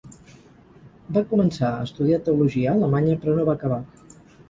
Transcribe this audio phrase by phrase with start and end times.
[1.17, 3.83] Va començar a estudiar teologia a Alemanya, però no va acabar.